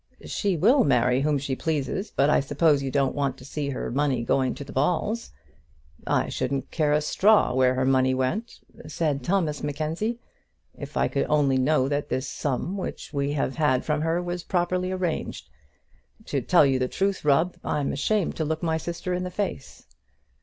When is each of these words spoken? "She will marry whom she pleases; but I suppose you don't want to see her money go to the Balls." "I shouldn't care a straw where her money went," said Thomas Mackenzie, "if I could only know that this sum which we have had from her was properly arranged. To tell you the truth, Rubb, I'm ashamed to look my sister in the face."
"She 0.25 0.57
will 0.57 0.83
marry 0.83 1.21
whom 1.21 1.37
she 1.37 1.55
pleases; 1.55 2.09
but 2.15 2.27
I 2.27 2.39
suppose 2.39 2.81
you 2.81 2.89
don't 2.89 3.13
want 3.13 3.37
to 3.37 3.45
see 3.45 3.69
her 3.69 3.91
money 3.91 4.23
go 4.23 4.51
to 4.51 4.63
the 4.63 4.71
Balls." 4.73 5.31
"I 6.07 6.27
shouldn't 6.27 6.71
care 6.71 6.91
a 6.91 7.01
straw 7.01 7.53
where 7.53 7.75
her 7.75 7.85
money 7.85 8.15
went," 8.15 8.61
said 8.87 9.23
Thomas 9.23 9.61
Mackenzie, 9.61 10.17
"if 10.75 10.97
I 10.97 11.07
could 11.07 11.27
only 11.29 11.59
know 11.59 11.87
that 11.87 12.09
this 12.09 12.27
sum 12.27 12.77
which 12.77 13.13
we 13.13 13.33
have 13.33 13.57
had 13.57 13.85
from 13.85 14.01
her 14.01 14.23
was 14.23 14.41
properly 14.41 14.91
arranged. 14.91 15.51
To 16.25 16.41
tell 16.41 16.65
you 16.65 16.79
the 16.79 16.87
truth, 16.87 17.23
Rubb, 17.23 17.57
I'm 17.63 17.93
ashamed 17.93 18.35
to 18.37 18.43
look 18.43 18.63
my 18.63 18.77
sister 18.77 19.13
in 19.13 19.23
the 19.23 19.29
face." 19.29 19.85